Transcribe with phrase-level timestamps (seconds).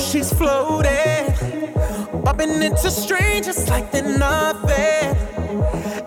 [0.00, 1.34] she's floating,
[2.24, 5.16] bumping into strangers like they're nothing.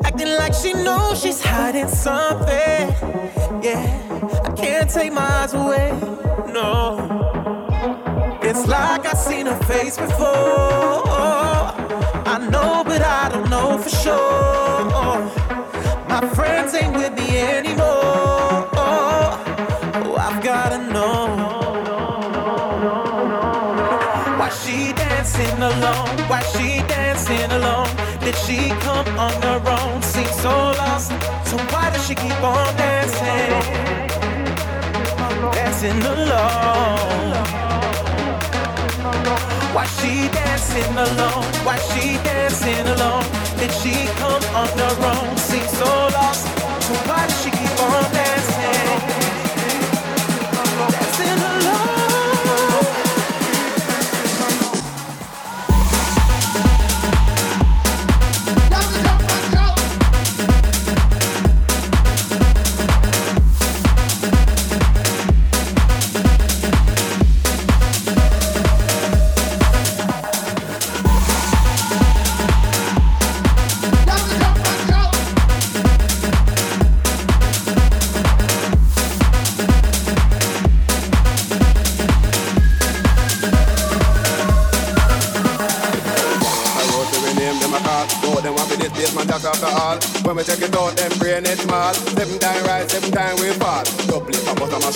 [0.03, 2.89] Acting like she knows she's hiding something.
[3.61, 3.85] Yeah,
[4.45, 5.91] I can't take my eyes away.
[6.51, 8.39] No.
[8.41, 11.03] It's like I've seen her face before.
[12.25, 15.31] I know, but I don't know for sure.
[16.09, 17.72] My friends ain't with me anymore.
[31.11, 31.49] Lost.
[31.49, 33.51] So why does she keep on dancing?
[35.53, 37.33] Dancing alone.
[39.73, 41.43] Why she dancing alone?
[41.65, 43.23] Why she dancing alone?
[43.57, 45.37] Did she come on her own?
[45.37, 46.45] Seems so lost.
[46.85, 48.22] So why does she keep on dancing?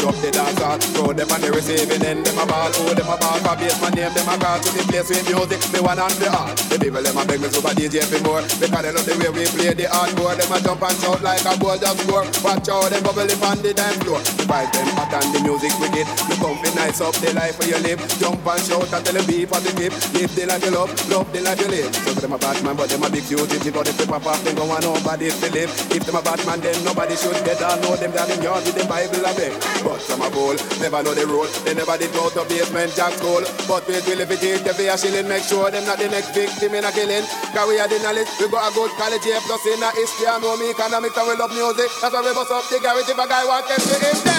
[0.08, 0.80] Shop the dance hall.
[0.96, 2.72] Throw them on the receiving end, them a ball.
[2.72, 4.60] Oh, them a ball for basement name, them a call.
[4.60, 6.52] To the place with music, me one and the all.
[6.72, 8.44] The people them a beg me super DJ for more.
[8.60, 10.36] Because they love the way we play the hardcore.
[10.40, 12.26] Them a jump and shout like a ball just score.
[12.44, 14.20] Watch out, them bubble up on the dance floor.
[14.40, 16.06] The vibe them and the music wicked.
[16.30, 18.02] You fi nice up the life where you live.
[18.22, 19.94] Jump and shout and tell for the positive.
[20.14, 21.90] Live the life you love, love the life you live.
[22.06, 23.72] So them a Batman, but them a big duty.
[23.72, 25.72] But if they pop off, them go want nobody to live.
[25.90, 28.78] If them a Batman, then nobody should get all know them down in yard with
[28.78, 29.54] the Bible a beg.
[29.82, 31.50] But some a fool, never know the rule.
[31.66, 33.44] They never did go to Basement Jaxx school.
[33.66, 36.36] But we will if it is the fear shilling, make sure them not the next
[36.38, 37.26] victim in a killing.
[37.56, 40.30] Cause we are the knowledge, we got a good college here, plus in a history,
[40.30, 41.90] and know me economics and we love music.
[42.02, 44.37] That's why we bust up the garage if a guy want them to him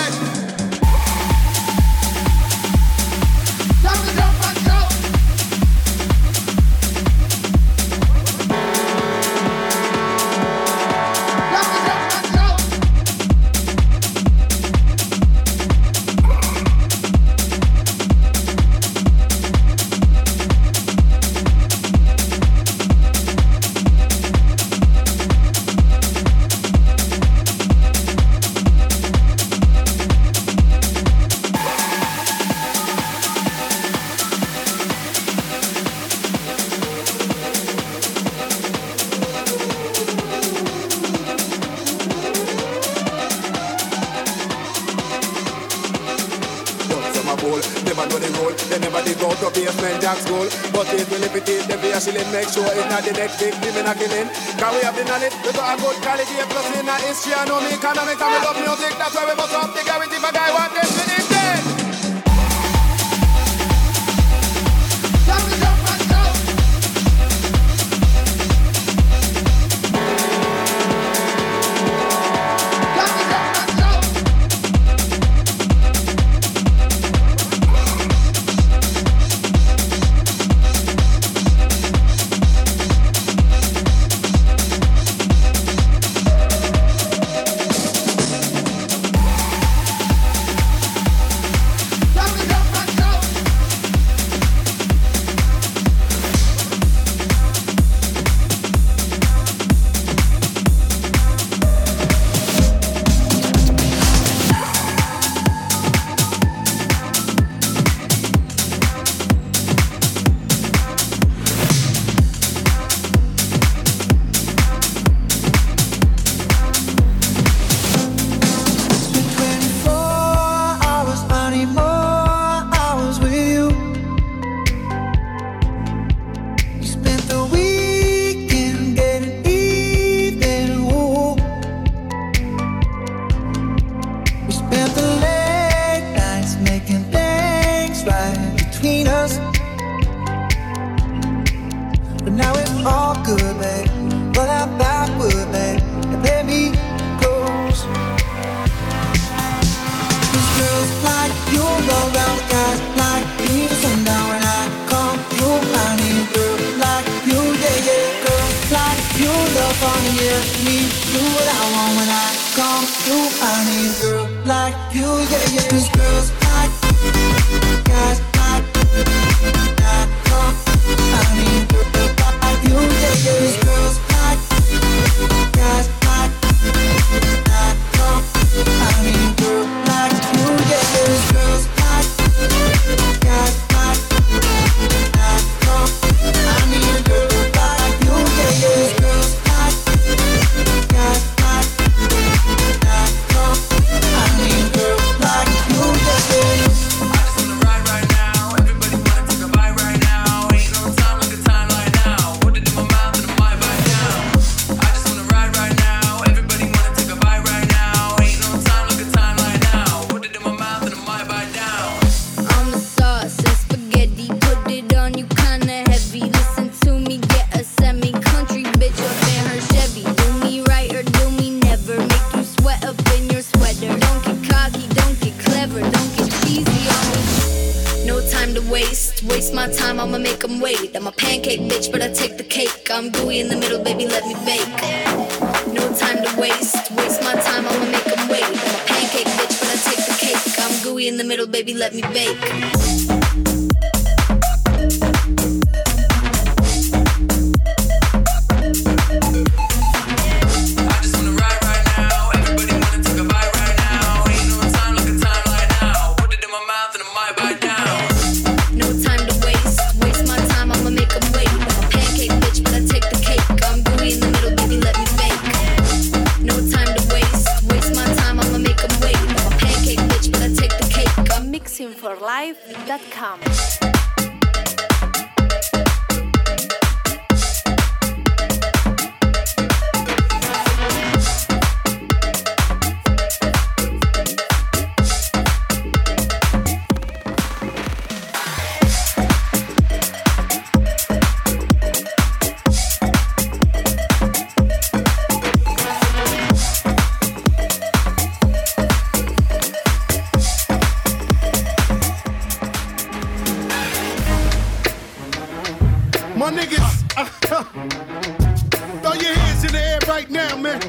[306.48, 307.26] My niggas, uh,
[309.02, 310.80] throw your hands in the air right now, man.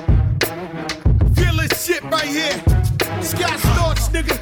[1.35, 2.57] Feel this shit right here.
[3.21, 4.39] Scott Storch, nigga.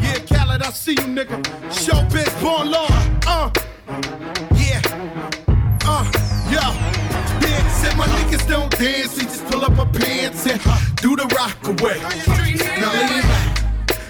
[0.00, 1.42] Yeah, Khaled, I see you, nigga.
[1.68, 2.88] Showbiz, born law.
[3.26, 3.50] Uh,
[4.56, 4.80] yeah.
[5.84, 6.10] Uh,
[6.50, 10.62] yeah said my niggas don't dance, they just pull up our pants and
[10.96, 12.00] do the rock away.
[12.80, 12.92] Now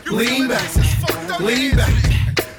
[0.06, 0.96] lean back, lean
[1.26, 2.27] back, lean back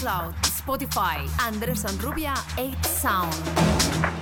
[0.00, 1.28] SoundCloud, Spotify.
[1.46, 4.19] Anderson Rubia 8 Sound.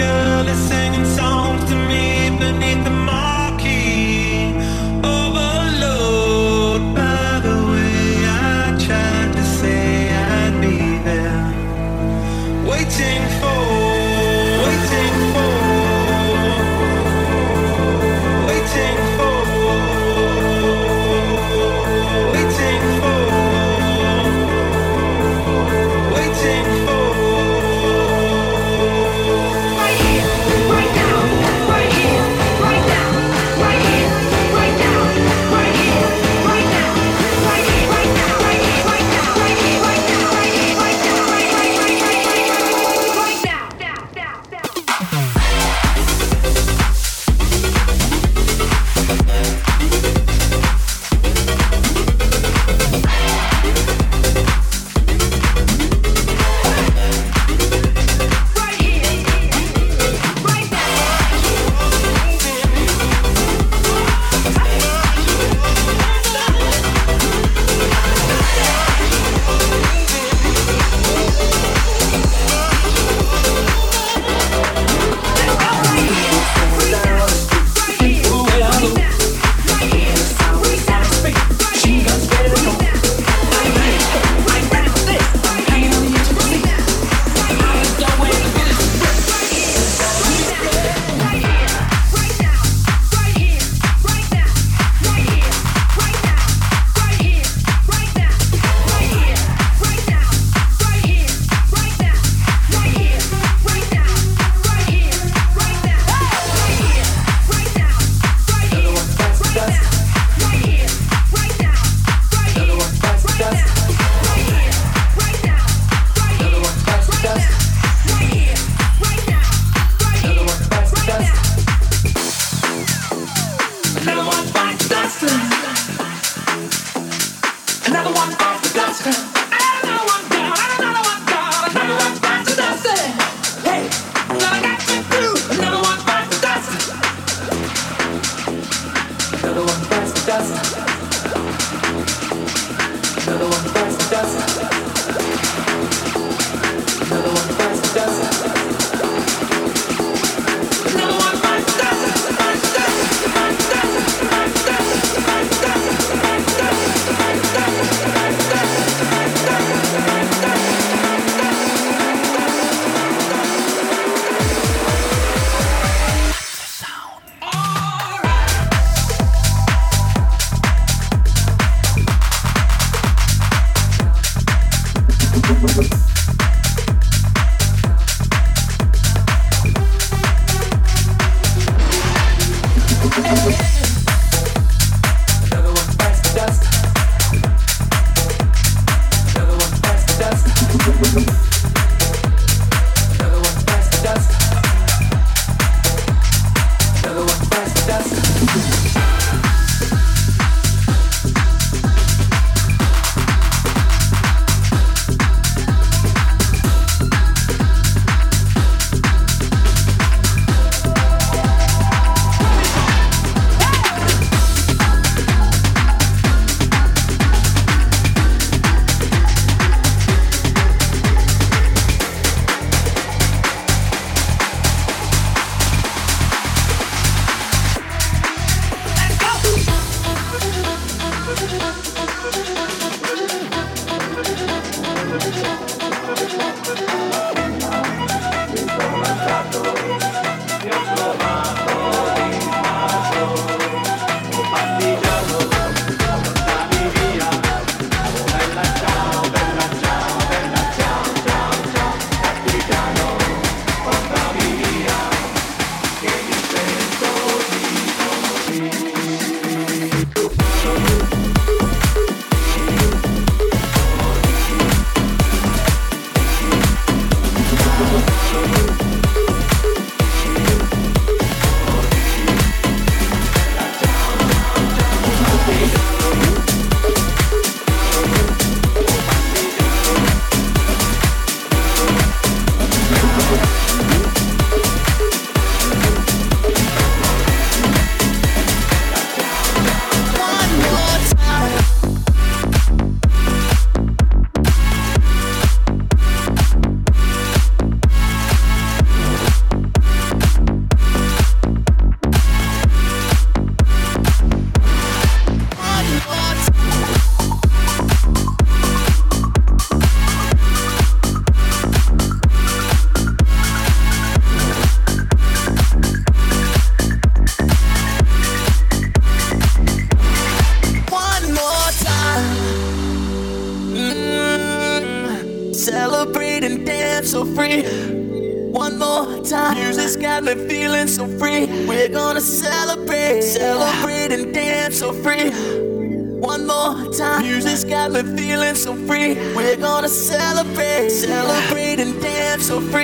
[0.00, 0.39] Danny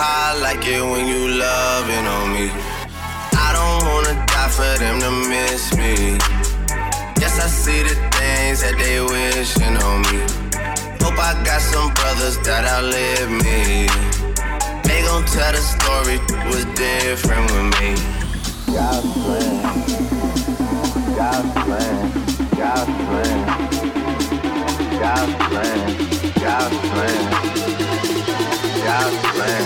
[0.00, 2.46] How I like it when you loving on me.
[3.46, 6.16] I don't wanna die for them to miss me.
[7.20, 10.20] Yes, I see the things that they wishing on me.
[11.04, 13.88] Hope I got some brothers that outlive me.
[14.86, 16.16] They gon' tell the story
[16.48, 17.90] was different with me.
[18.72, 19.54] God's plan,
[21.20, 21.96] God's plan,
[22.60, 23.38] God's plan,
[25.02, 25.80] God's plan,
[26.40, 27.49] God's plan,
[28.90, 29.62] God's plan,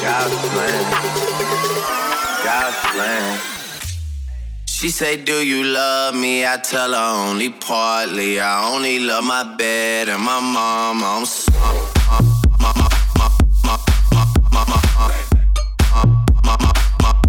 [0.00, 0.84] God's plan,
[2.44, 3.40] God's plan.
[4.66, 6.44] She say, Do you love me?
[6.44, 8.40] I tell her only partly.
[8.40, 11.04] I only love my bed and my mom.
[11.04, 11.78] I'm sorry.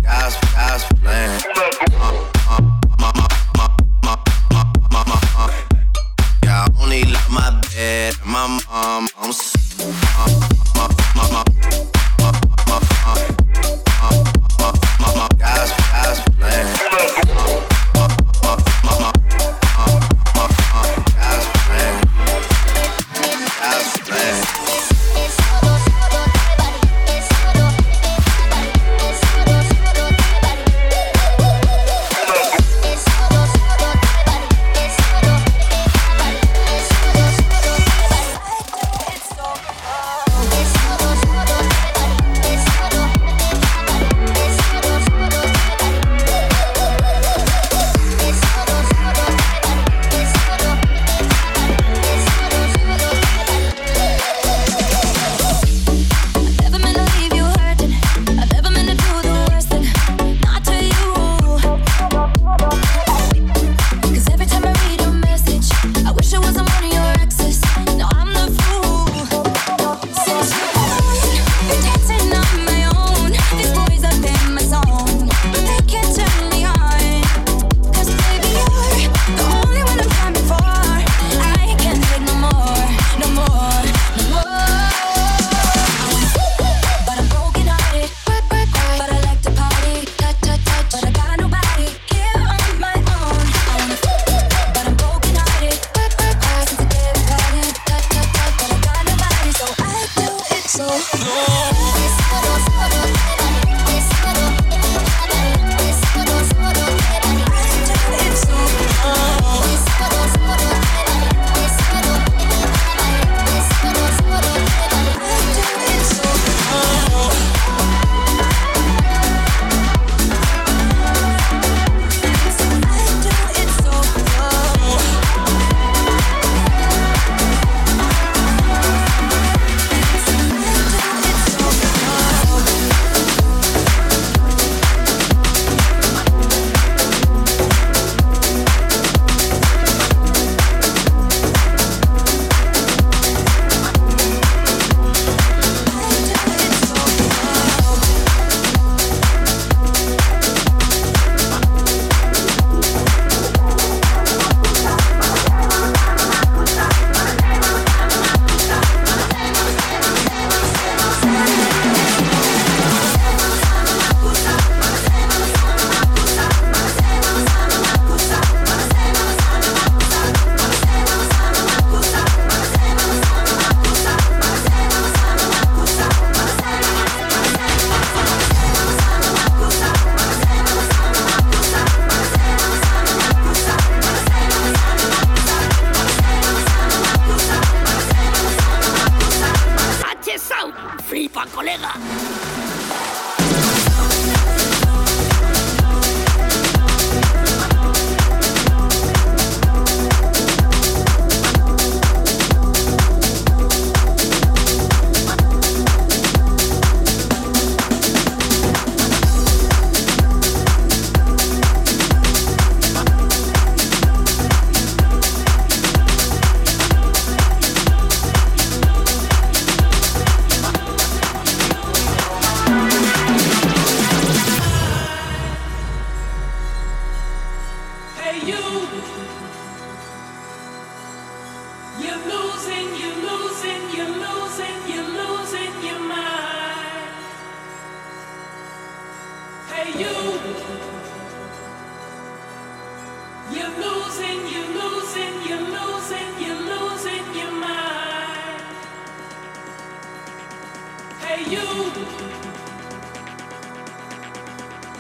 [0.02, 1.40] God's, God's plan.
[6.44, 9.08] Yeah, I only love my bed and my mom.
[9.20, 9.32] I'm
[11.20, 11.97] s- God's,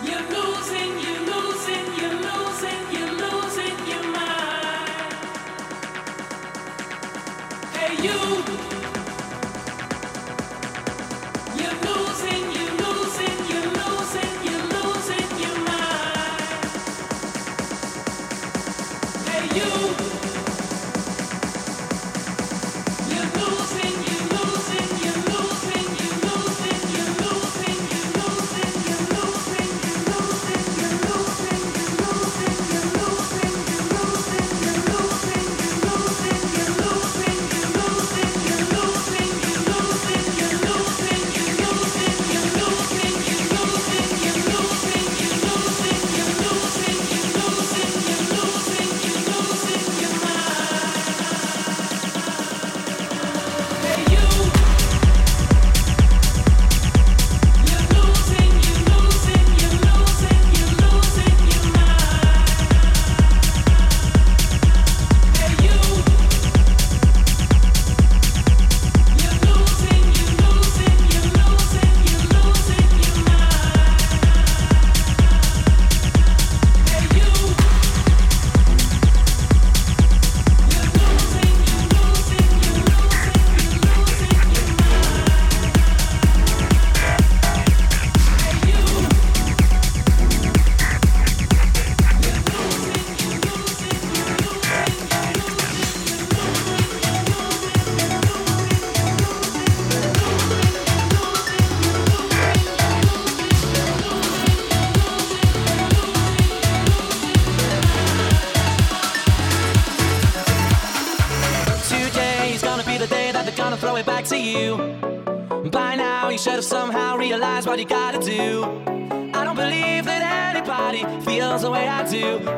[0.03, 1.06] You're losing.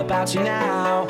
[0.09, 1.08] About you now.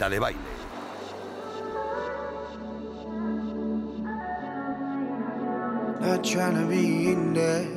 [0.00, 0.38] pista de baile.
[6.00, 7.68] Not trying to be in there,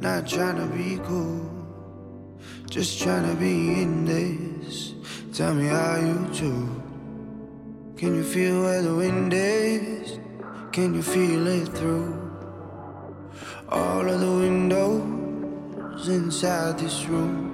[0.00, 1.50] not trying to be cool,
[2.68, 4.94] just trying to be in this.
[5.32, 6.82] Tell me how you do.
[7.96, 10.18] Can you feel where the wind is?
[10.72, 12.12] Can you feel it through
[13.70, 17.53] all of the windows inside this room?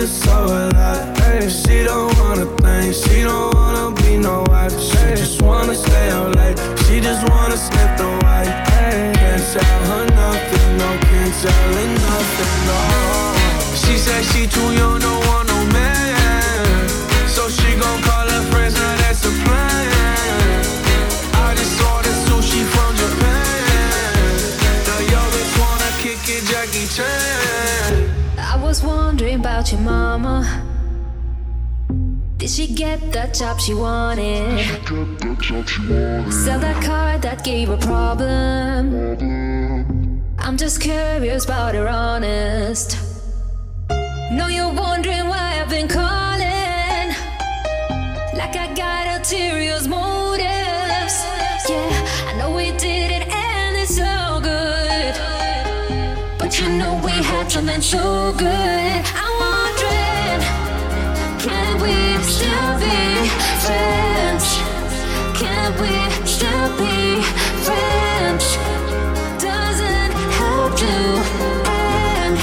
[0.00, 1.18] is so alive.
[1.18, 4.72] Hey, she don't wanna think, she don't wanna be no wife.
[4.72, 8.52] She just wanna stay out late, she just wanna sniff the white.
[8.72, 12.80] Hey, can't tell her nothing, no, can't tell her nothing, no.
[13.82, 15.39] She said she too young, no one.
[29.30, 30.66] worry about your mama.
[32.36, 34.60] Did she get the job she wanted?
[36.32, 38.94] Sell that car that gave her problem.
[40.38, 42.98] I'm just curious about her honest.
[44.32, 47.14] Know you're wondering why I've been calling.
[48.34, 50.19] Like I got ulterior motives.
[56.60, 59.02] You know we had something so good.
[59.16, 59.40] I'm
[61.38, 63.28] can we still be
[63.64, 64.44] friends?
[65.40, 65.94] Can we
[66.26, 67.22] still be
[67.64, 68.44] friends?
[69.40, 70.96] Doesn't have to
[71.80, 72.36] end.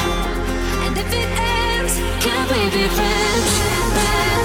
[0.83, 1.93] And if it ends,
[2.25, 4.36] can we be friends?